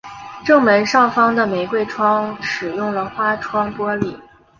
[0.43, 4.19] 正门上方的玫瑰窗使用了花窗玻璃。